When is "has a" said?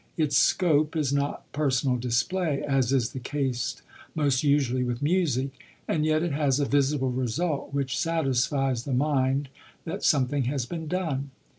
6.31-6.65